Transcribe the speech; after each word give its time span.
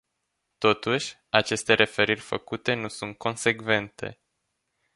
Totuși, 0.57 1.15
aceste 1.29 1.73
referiri 1.73 2.19
făcute 2.19 2.73
nu 2.73 2.87
sunt 2.87 3.17
consecvente. 3.17 4.19